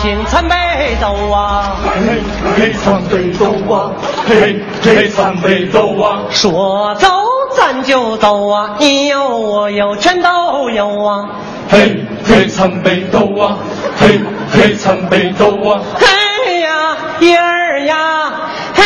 [0.00, 2.20] 青参北斗啊，嘿
[2.56, 3.90] 嘿参北斗啊，
[4.28, 7.08] 嘿嘿参北斗啊，说走
[7.56, 11.28] 咱就走啊，你有我有全都有啊，
[11.70, 13.56] 嘿嘿参北斗啊，
[13.98, 14.20] 嘿
[14.52, 18.32] 嘿参北斗啊，嘿呀叶儿呀，
[18.74, 18.82] 嘿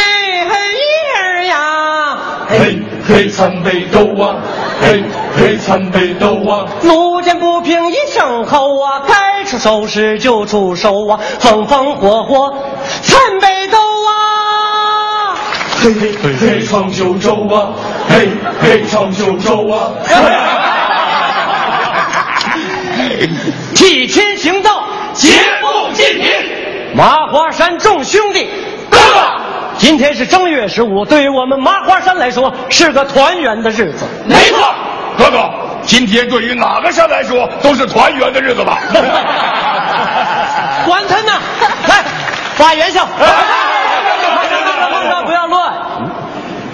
[0.49, 2.19] 嘿叶儿呀，
[2.49, 4.37] 嘿嘿参北斗啊，
[4.81, 5.03] 嘿
[5.37, 12.53] 嘿参北斗啊，路见不平一声吼啊，该出手时就出手啊，风风火火
[13.03, 15.37] 参北斗啊。
[15.83, 17.73] 嘿嘿嘿闯九州啊，
[18.09, 18.29] 嘿
[18.61, 19.93] 嘿闯九州啊，
[23.75, 24.85] 替天行道，
[25.15, 25.31] 劫
[25.63, 26.31] 富济贫，
[26.95, 28.47] 麻花山众兄弟，
[29.79, 34.05] 今天是正月十五，对于我们麻花山来说是个团圆的日子。
[34.27, 34.59] 没错，
[35.21, 35.51] 哥哥，
[35.85, 38.79] 今天对于哪个山来说都是团圆的日子吧？
[40.87, 41.33] 管他呢，
[41.87, 42.03] 来
[42.55, 43.07] 发元宵，
[45.27, 45.73] 不要乱。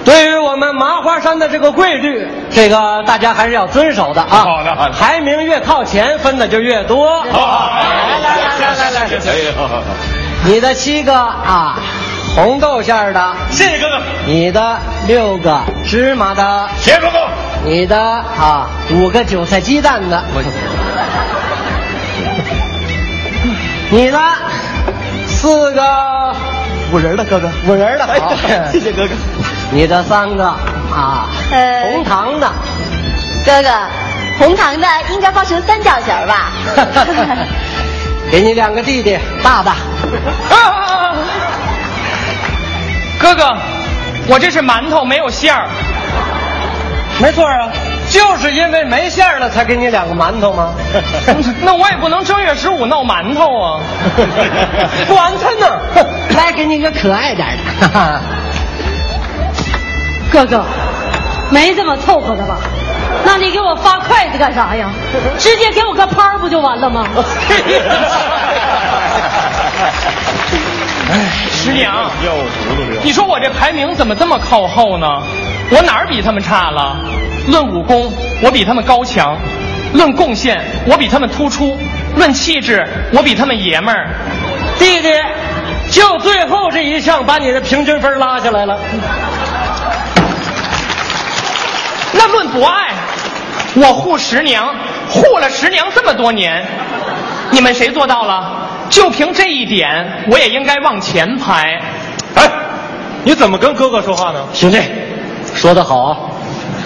[0.04, 4.28] 对于我们麻花山的这个规律，这个大家还是要遵守的啊。
[4.30, 7.20] 好的好的排名越靠前，分的就越多。
[7.32, 9.18] 好来来来来来来
[10.44, 11.80] 你的七个啊，
[12.36, 13.20] 红豆馅儿的；
[13.50, 17.26] 谢谢哥哥，你的六个芝麻的；谢谢哥哥，
[17.64, 20.20] 你的啊五个韭菜鸡蛋的；
[23.90, 24.18] 你的
[25.26, 25.82] 四个
[26.92, 28.06] 五仁的哥哥，五仁的。
[28.06, 28.34] 好
[28.70, 29.14] 谢谢哥哥。
[29.72, 32.52] 你的三个啊呃红糖的。
[33.46, 33.68] 哥哥，
[34.38, 36.52] 红糖的应该包成三角形儿吧？
[38.30, 39.72] 给你两个弟弟，大的。
[43.26, 43.56] 哥哥，
[44.28, 45.66] 我这是馒头，没有馅儿。
[47.20, 47.68] 没错啊，
[48.08, 50.72] 就是因为没馅儿了，才给你两个馒头吗？
[51.62, 53.80] 那我也不能正月十五闹馒头啊。
[55.10, 55.76] 管他呢，
[56.38, 57.48] 来给你个可爱点
[57.80, 58.20] 的。
[60.30, 60.64] 哥哥，
[61.50, 62.58] 没这么凑合的吧？
[63.24, 64.88] 那你给我发筷子干啥呀？
[65.36, 67.04] 直接给我个拍儿不就完了吗？
[71.66, 72.08] 师娘，
[73.02, 75.20] 你说我这排名怎么这么靠后呢？
[75.72, 76.96] 我哪儿比他们差了？
[77.48, 79.36] 论武功，我比他们高强；
[79.92, 81.76] 论贡献，我比他们突出；
[82.14, 84.10] 论气质，我比他们爷们儿。
[84.78, 85.10] 弟弟，
[85.90, 88.78] 就最后这一项把你的平均分拉下来了。
[92.12, 92.94] 那论博爱，
[93.74, 94.72] 我护十娘，
[95.10, 96.64] 护了十娘这么多年，
[97.50, 98.65] 你们谁做到了？
[98.90, 101.80] 就凭这一点，我也应该往前排。
[102.34, 102.50] 哎，
[103.24, 104.44] 你怎么跟哥哥说话呢？
[104.52, 104.80] 兄弟，
[105.54, 106.16] 说得好啊！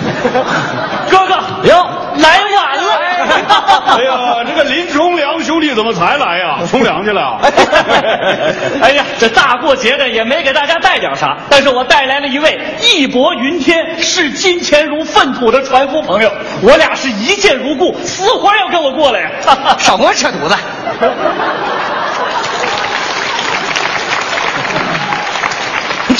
[1.10, 1.34] 哥哥，
[1.68, 2.82] 哟，来晚了。
[3.90, 6.60] 哎呀，这个林冲良兄弟怎么才来呀？
[6.70, 7.38] 冲凉去了？
[8.80, 16.32] 哎呀，这大过节的也没给大家带点啥，但是我带来了一位义薄云天、视金钱如粪土的船夫朋友，
[16.62, 19.30] 我俩是一见如故，死活要跟我过来呀！
[19.76, 20.56] 少跟我扯犊子！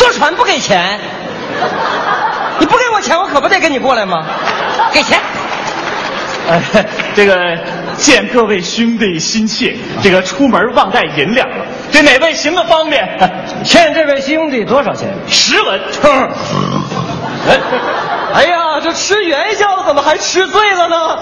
[0.00, 0.98] 坐船不给钱？
[2.58, 4.24] 你不给我钱，我可不得跟你过来吗？
[4.92, 5.20] 给钱！
[6.48, 7.36] 哎，这个
[7.98, 13.06] 见各位兄弟心切，这个出门忘带银两了，这哪位行个方便？
[13.62, 15.12] 欠这位兄弟多少钱？
[15.28, 15.78] 十文。
[17.46, 17.60] 哎，
[18.32, 21.18] 哎呀，这吃元宵怎么还吃醉了呢？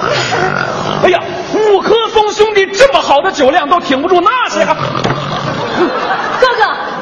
[1.02, 1.20] 哎呀，
[1.52, 4.64] 五棵松兄弟这么好的酒量都挺不住那些。
[4.64, 4.78] 哥哥，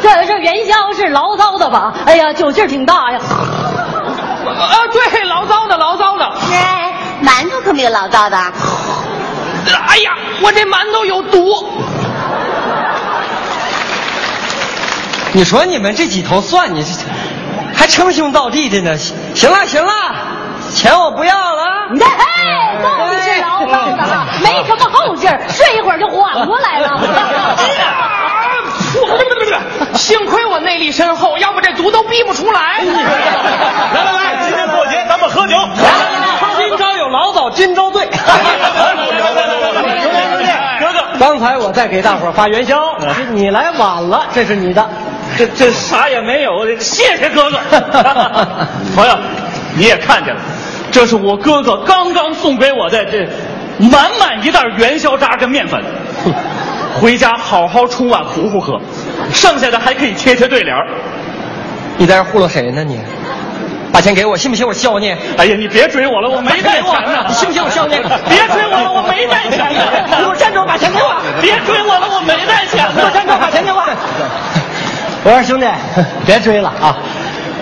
[0.06, 1.92] 这这元宵是醪糟的吧？
[2.06, 3.18] 哎呀，酒劲儿挺大呀。
[3.18, 6.24] 啊，对，醪糟的，醪糟的。
[6.52, 8.36] 哎，馒头可没有醪糟的。
[8.36, 10.12] 哎呀，
[10.42, 11.68] 我这馒头有毒。
[15.32, 16.86] 你说你们这几头蒜，你
[17.74, 18.96] 还称兄道弟的呢？
[19.34, 19.92] 行了行了，
[20.72, 21.64] 钱我不要了。
[22.00, 27.00] 哎，到底是醪糟的哈，没什么后劲儿，睡一会儿就缓过来了。
[29.94, 32.80] 幸亏我内力深厚，要不这毒都逼不出来。
[32.82, 35.56] 来来来，今天过节咱们喝酒。
[36.58, 38.06] 今朝有老早，今朝醉。
[40.78, 44.88] 哥哥，刚才我在给大伙儿发元宵，你你来晚了，这是你的。
[45.36, 47.58] 这这啥也没有，这谢谢哥哥。
[48.94, 49.18] 朋友，
[49.74, 50.40] 你也看见了，
[50.90, 53.28] 这是我哥哥刚刚送给我的这
[53.78, 55.82] 满满一袋元宵渣跟面粉，
[57.00, 58.80] 回家好好冲碗糊糊喝，
[59.32, 60.86] 剩下的还可以贴贴对联儿。
[61.98, 62.98] 你在这糊弄谁呢你？
[63.92, 65.14] 把钱给我，信不信我削你？
[65.36, 67.24] 哎呀，你别追我了，我没带钱呢。
[67.28, 67.94] 你信不信我削你？
[68.28, 69.80] 别追我了，我没带钱呢。
[70.06, 71.14] 你给我站住，把钱给我！
[71.40, 72.94] 别追我了，我没带钱呢。
[72.96, 73.82] 给我站住，把钱给我！
[75.24, 75.66] 我说兄弟，
[76.26, 76.96] 别追了啊！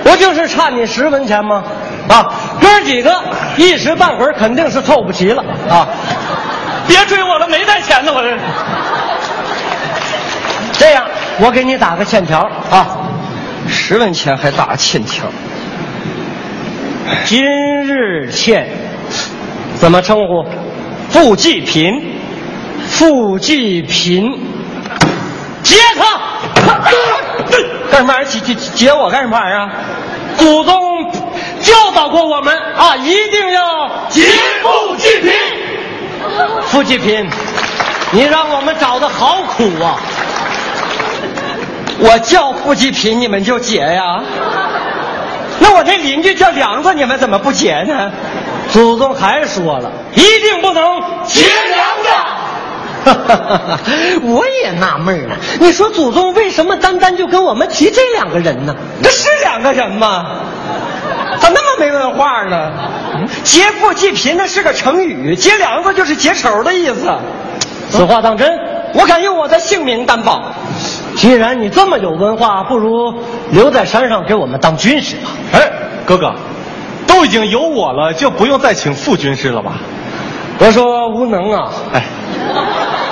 [0.03, 1.63] 不就是差你十文钱吗？
[2.09, 3.13] 啊，哥几个
[3.57, 5.89] 一时半会儿肯定是凑不齐了啊！
[6.87, 8.37] 别追我了，没带钱呢，我这。
[11.41, 12.87] 我给你打个欠条啊，
[13.69, 15.27] 十文钱还打欠条。
[17.25, 18.69] 今日欠，
[19.77, 20.47] 怎么称呼？
[21.11, 21.93] 付济贫，
[22.89, 24.33] 付济贫，
[25.63, 26.21] 劫他！
[27.91, 28.25] 干什么玩意儿？
[28.25, 29.71] 接接接我干什么玩意儿啊？
[30.39, 31.13] 祖宗
[31.61, 34.23] 教导过我们啊，一定要劫
[34.63, 35.33] 富济贫。
[36.69, 37.29] 富济贫，
[38.13, 40.01] 你让我们找的好苦啊！
[41.99, 44.23] 我叫付济贫，你们就结呀？
[45.61, 48.11] 那我那邻居叫梁子，你们怎么不结呢？
[48.71, 52.09] 祖宗还说了，一定不能劫梁子。
[54.25, 58.75] 我也纳闷了，你说祖宗为什么单单就跟我们提这两个人呢？
[59.03, 60.41] 这是两个人吗？
[61.39, 62.73] 咋那么没文化呢？
[63.45, 67.13] 劫富济贫那是个成语，结梁子就是结仇的意思。
[67.91, 68.59] 此话当真，
[68.95, 70.43] 我敢用我的性命担保。
[71.17, 73.15] 既然你这么有文化，不如
[73.51, 75.31] 留在山上给我们当军师吧。
[75.53, 75.61] 哎，
[76.05, 76.35] 哥哥，
[77.07, 79.75] 都已经有我了，就不用再请副军师了吧？
[80.59, 82.03] 我说无能啊，哎，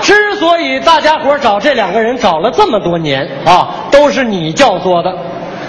[0.00, 5.12] 之所以大家伙找这两个人找了这么多年啊，都是你教唆的。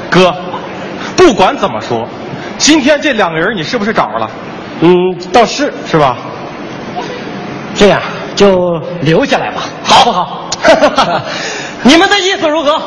[0.10, 0.36] 哥，
[1.16, 2.08] 不管怎么说，
[2.58, 4.30] 今天这两个人你是不是找着了？
[4.82, 6.18] 嗯，倒是是吧？
[7.76, 8.02] 这样
[8.36, 10.50] 就留下来吧，好不好？
[11.84, 12.80] 你们的意思如何？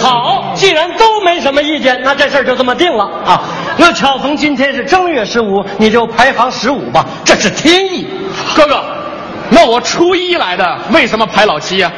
[0.00, 3.42] 好，既然都没什么意见，那这事儿就这么定了啊。
[3.76, 8.06] 那巧逢今天是正月十五，你就排行十五吧，这是天意。
[8.54, 8.82] 哥哥，
[9.50, 11.90] 那我初一来的，为什么排老七呀、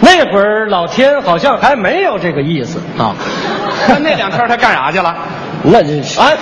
[0.00, 3.14] 那会儿老天好像还没有这个意思啊。
[3.88, 5.14] 那那两天他干啥去了？
[5.62, 6.36] 那真是哎，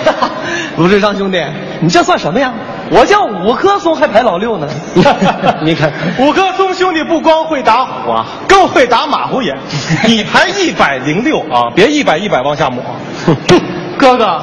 [0.77, 1.45] 卢志昌兄弟，
[1.79, 2.51] 你这算什么呀？
[2.93, 4.67] 我叫五棵松，还排老六呢。
[5.63, 9.57] 你看五棵松兄弟不光会打虎啊，更会打马虎眼。
[10.05, 12.83] 你排一百零六啊，别一百一百往下抹。
[13.97, 14.41] 哥哥，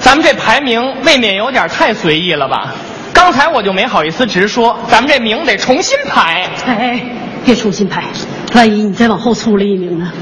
[0.00, 2.74] 咱们这排名未免有点太随意了吧？
[3.14, 6.46] 刚才我就没好意思直说，咱们这名得重新排。
[6.66, 7.00] 哎，
[7.42, 8.04] 别重新排，
[8.54, 10.12] 万一你再往后出了一名呢？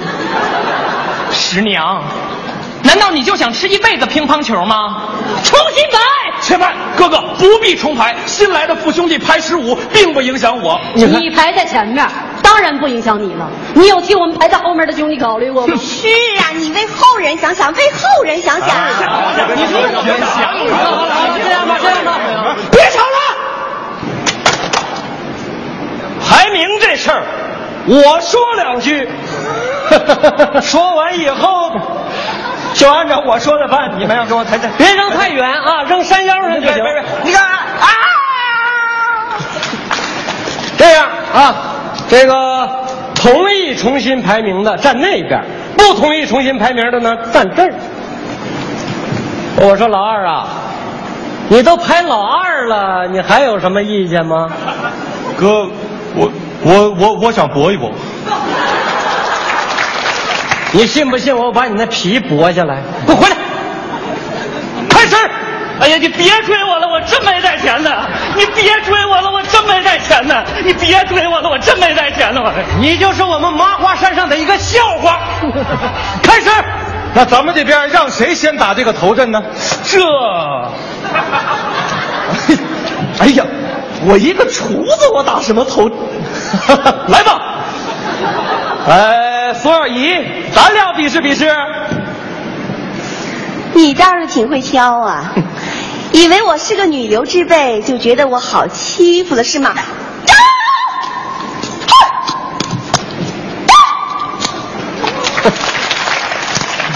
[1.33, 2.01] 十娘，
[2.85, 5.03] 难道你就想吃一辈子乒乓球吗？
[5.43, 5.99] 重新排。
[6.41, 10.81] 且慢，哥哥不必重排，新来的父兄弟排十五，并不影响我。
[10.95, 12.07] 你排在前面，
[12.43, 13.49] 当然不影响你了。
[13.75, 15.77] 你有替我们排在后面的兄弟考虑过吗？
[15.81, 16.09] 是
[16.41, 18.69] 啊，你为后人想想，为后人想想。
[19.57, 20.05] 你说我们想
[21.45, 22.19] 这样吧，这样吧，
[22.71, 23.19] 别吵了。
[26.27, 27.23] 排名这事儿，
[27.87, 29.09] 我说两句，
[30.63, 31.71] 说完以后
[32.85, 33.99] 就按照我说的办。
[33.99, 36.85] 你们要给我抬抬，别扔太远啊，扔山腰上就行。
[37.23, 37.89] 你看啊，
[40.77, 41.55] 这样啊，
[42.11, 42.69] 这个
[43.15, 45.43] 同意重新排名的站那边，
[45.79, 47.73] 不同意重新排名的呢站这儿。
[49.57, 50.47] 我说老二啊，
[51.49, 54.51] 你都排老二了，你还有什么意见吗？
[55.39, 55.67] 哥，
[56.15, 56.31] 我
[56.63, 57.91] 我我我想搏一搏。
[60.75, 62.83] 你信不信我把你那皮剥下来？
[63.07, 63.37] 给我回来！
[64.91, 65.15] 开始！
[65.81, 67.91] 哎呀，你别追我了，我真没带钱呢！
[68.37, 70.43] 你别追我了，我真没带钱呢！
[70.65, 72.43] 你别追我了，我真没带钱呢！
[72.43, 75.21] 我你就是我们麻花山上的一个笑话。
[76.23, 76.51] 开始！
[77.15, 79.41] 那咱们这边让谁先打这个头阵呢？
[79.85, 80.01] 这，
[83.21, 83.45] 哎呀，
[84.07, 85.89] 我一个厨子，我打什么头？
[87.07, 87.41] 来吧！
[88.89, 90.13] 哎，索尔姨，
[90.55, 91.51] 咱俩比试比试。
[93.73, 95.33] 你倒是挺会挑啊，
[96.13, 99.75] 以为我是个女流之辈，就觉得我好欺负了是吗？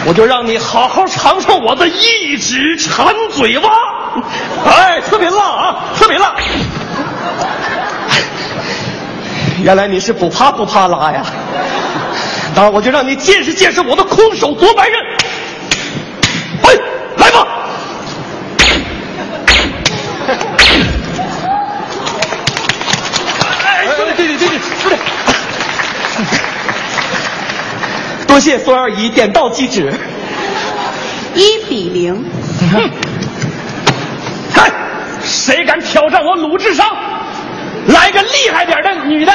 [0.07, 3.71] 我就让你好好尝尝我的一指馋嘴蛙。
[4.65, 6.35] 哎，特别辣啊，特别辣。
[9.63, 11.23] 原来你是不怕不怕辣呀？
[12.61, 15.01] 那我就让你见识见识我的空手夺白刃。
[16.65, 16.75] 哎，
[17.17, 17.47] 来吧！
[23.65, 24.99] 哎，对对对对对对。
[28.27, 29.95] 多谢孙二姨点到即止。
[31.37, 32.25] 一比零。
[34.53, 34.69] 看，
[35.23, 36.85] 谁敢挑战我鲁智商？
[37.87, 39.33] 来个厉害点的女的。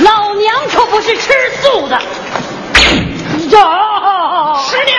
[0.00, 1.96] 老娘可不是吃素的。
[1.96, 2.04] 呀，
[4.60, 4.98] 师娘，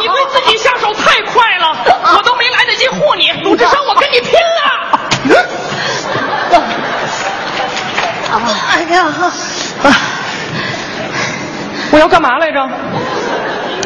[0.00, 1.76] 你对自己下手太快了，
[2.16, 3.32] 我都没来得及护你。
[3.42, 5.00] 鲁智深，我跟你拼了！
[8.72, 9.04] 哎呀，
[11.92, 12.68] 我要干嘛来着？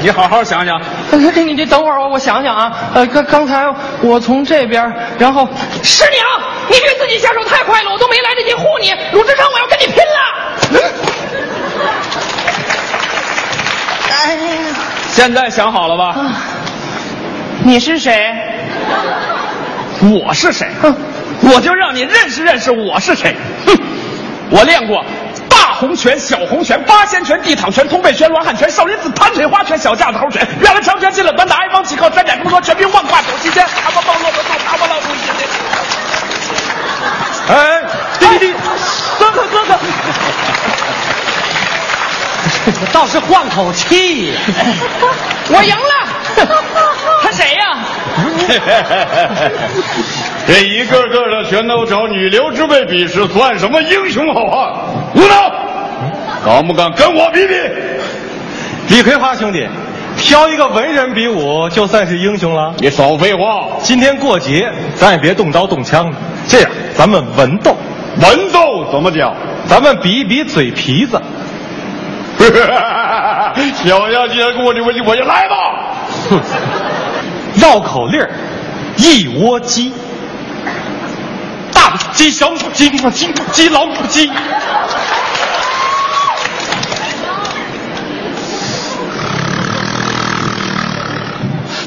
[0.03, 0.81] 你好好想想。
[1.19, 2.73] 你你你等会儿，我我想想啊。
[2.95, 3.65] 呃，刚刚才
[4.03, 5.49] 我从这边，然后
[5.83, 6.27] 师娘，
[6.69, 8.93] 你对自己下手太快了，我都没来得及护你。
[9.13, 10.19] 鲁智深，我要跟你拼了！
[14.11, 14.41] 哎呀，
[15.13, 16.17] 现在想好了吧？
[17.63, 18.35] 你是谁？
[20.01, 20.69] 我是谁？
[20.83, 20.95] 哼
[21.43, 23.37] 我就让你认识认识我是谁。
[23.67, 23.79] 哼，
[24.51, 25.05] 我练过
[25.75, 35.09] 大红拳、小红拳、八仙拳、地躺拳、通背拳、罗汉拳、少林寺盘腿花拳、小架子猴拳、原来长拳、进了短打、挨帮起靠、山寨中说、全兵万挂走七仙、阿巴棒落的走、阿巴浪出
[37.49, 37.83] 哎，
[38.21, 38.55] 滴滴滴，
[39.19, 39.77] 哥哥哥哥，
[42.93, 44.33] 倒是换口气。
[44.33, 44.39] 呀、
[45.49, 46.07] 我赢了！
[47.21, 47.79] 他谁呀、
[50.47, 54.73] 这一个个的全都找女流之辈比试，算什么英雄好汉？
[55.15, 55.53] 吴脑，
[56.45, 57.55] 敢不敢跟我比比？
[58.89, 59.67] 李葵花兄弟，
[60.17, 62.75] 挑一个文人比武，就算是英雄了。
[62.79, 66.17] 你少废话，今天过节，咱也别动刀动枪的。
[66.47, 67.77] 这样，咱们文斗，
[68.21, 69.35] 文斗怎么讲？
[69.67, 71.21] 咱们比一比嘴皮子。
[73.75, 75.57] 小丫既然跟我这我就我就来吧。
[76.29, 76.39] 哼，
[77.55, 78.29] 绕口令儿
[78.97, 79.93] 一窝鸡，
[81.85, 84.27] 大母鸡、小母鸡、母鸡、母鸡、老母鸡。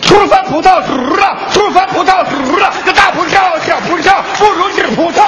[0.03, 5.23] 出番葡萄熟了，出番葡萄熟了，这大葡萄小葡萄不如吃葡萄。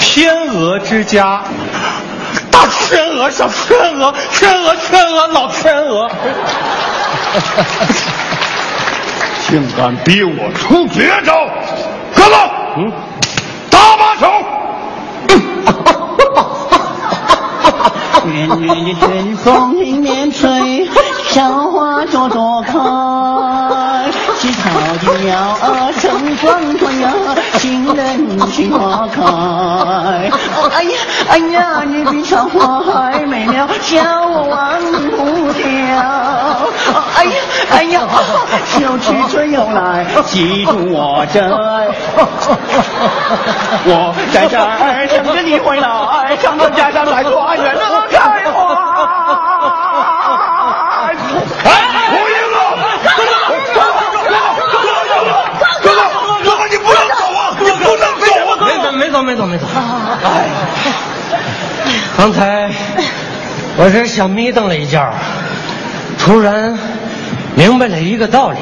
[0.00, 1.40] 天鹅之家，
[2.50, 6.10] 大天鹅、小天鹅、天鹅、天鹅、老天鹅。
[9.50, 11.34] 竟敢逼我出绝招，
[12.14, 12.36] 哥哥，
[12.76, 12.92] 嗯，
[13.68, 14.30] 打把手。
[18.26, 20.88] 远远的春风迎面吹，
[21.30, 22.78] 小花朵朵开，
[24.40, 24.70] 青草
[25.04, 27.12] 的鸟儿成双对呀，
[27.58, 29.20] 情人心花开。
[30.74, 30.96] 哎呀
[31.28, 34.80] 哎呀，你比小花还美妙，叫我忘
[35.10, 35.62] 不掉。
[37.16, 37.34] 哎呀
[37.70, 38.00] 哎呀，
[38.72, 41.46] 秋去春又来，记住我这，
[43.84, 48.56] 我在这儿等着你回来，上到家乡来花园乐开花。
[51.62, 51.68] 哎，
[52.12, 52.58] 我赢了！
[53.02, 53.84] 哥哥，
[54.70, 54.88] 哥哥，
[55.82, 55.96] 哥哥，
[56.42, 57.40] 哥哥，你不能走啊！
[57.60, 58.52] 你不能走啊！
[58.60, 59.64] 没走，没走，没走，没走。
[60.24, 60.48] 哎，
[62.20, 62.68] 刚才
[63.78, 65.10] 我是小眯瞪了一觉，
[66.18, 66.78] 突然
[67.54, 68.58] 明白了一个道理，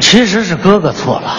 [0.00, 1.36] 其实是哥哥错了。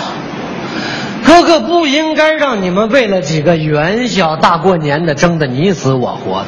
[1.26, 6.48] 哥哥不应该让你们为了几个元宵大过年的争得你死我活的。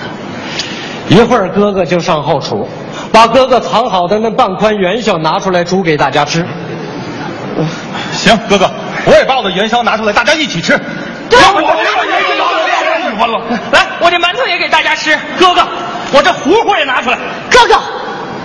[1.09, 2.69] 一会儿哥哥就上后厨，
[3.11, 6.47] 把哥哥藏好的那半筐元宵拿出来煮给大家吃。
[8.13, 8.71] 行，哥哥，
[9.05, 10.71] 我也把我的元宵拿出来，大家一起吃。
[10.73, 12.30] 我这个也
[13.27, 13.41] 了。
[13.71, 15.17] 来，我这馒头也给大家吃。
[15.39, 15.61] 哥哥，
[16.13, 17.17] 我这糊糊也拿出来。
[17.49, 17.79] 哥哥，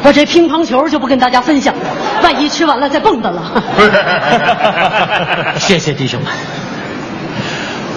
[0.02, 1.80] 我这乒乓球就不跟大家分享了，
[2.23, 3.62] 万一吃完了再蹦跶了。
[5.59, 6.33] 谢谢弟兄们。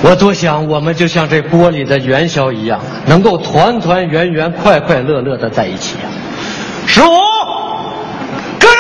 [0.02, 6.08] 我多想我们就像这锅里的元宵一样，能够团团圆圆、快快乐乐的在一起啊！
[6.88, 7.10] 十五，
[8.58, 8.78] 哥哥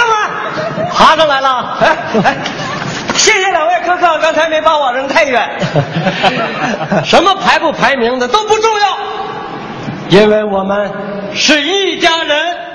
[0.78, 1.78] 们，爬上来了！
[1.82, 2.38] 哎哎，
[3.20, 5.50] 谢谢两位哥哥，刚才没把我扔太远。
[7.04, 8.98] 什么排不排名的都不重要，
[10.08, 10.90] 因为我们
[11.34, 12.69] 是一家人。